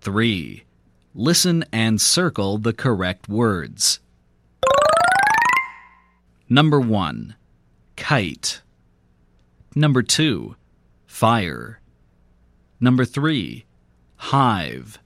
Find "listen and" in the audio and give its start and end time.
1.14-2.00